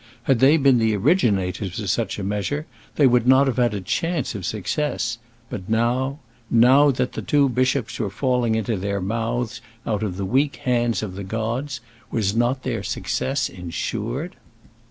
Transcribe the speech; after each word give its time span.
Had 0.23 0.39
they 0.39 0.57
been 0.57 0.79
the 0.79 0.95
originators 0.95 1.79
of 1.79 1.87
such 1.91 2.17
a 2.17 2.23
measure 2.23 2.65
they 2.95 3.05
would 3.05 3.27
not 3.27 3.45
have 3.45 3.57
had 3.57 3.75
a 3.75 3.81
chance 3.81 4.33
of 4.33 4.47
success; 4.47 5.19
but 5.47 5.69
now 5.69 6.17
now 6.49 6.89
that 6.89 7.13
the 7.13 7.21
two 7.21 7.47
bishops 7.47 7.99
were 7.99 8.09
falling 8.09 8.55
into 8.55 8.77
their 8.77 8.99
mouths 8.99 9.61
out 9.85 10.01
of 10.01 10.17
the 10.17 10.25
weak 10.25 10.55
hands 10.55 11.03
of 11.03 11.13
the 11.13 11.23
gods, 11.23 11.81
was 12.09 12.35
not 12.35 12.63
their 12.63 12.81
success 12.81 13.47
ensured? 13.47 14.37